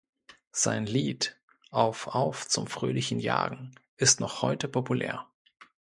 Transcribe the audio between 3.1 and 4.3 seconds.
Jagen“ ist